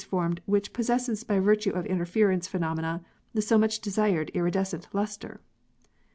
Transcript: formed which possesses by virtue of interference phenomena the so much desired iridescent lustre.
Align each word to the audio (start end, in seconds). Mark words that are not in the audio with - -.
formed 0.09 0.41
which 0.47 0.73
possesses 0.73 1.23
by 1.23 1.39
virtue 1.39 1.69
of 1.69 1.85
interference 1.85 2.47
phenomena 2.47 3.05
the 3.35 3.41
so 3.43 3.55
much 3.55 3.79
desired 3.79 4.31
iridescent 4.33 4.87
lustre. 4.93 5.39